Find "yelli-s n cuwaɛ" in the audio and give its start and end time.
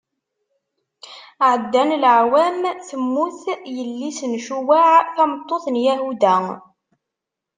3.75-4.95